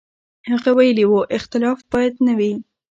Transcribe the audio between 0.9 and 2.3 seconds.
و، اختلاف باید